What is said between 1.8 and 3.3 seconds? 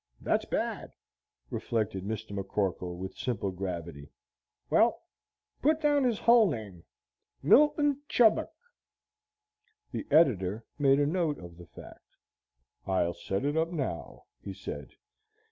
Mr. McCorkle with